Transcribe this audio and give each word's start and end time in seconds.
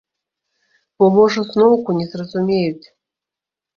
Бо, 0.97 1.09
можа, 1.19 1.39
зноўку 1.51 1.97
не 2.01 2.05
зразумеюць. 2.15 2.87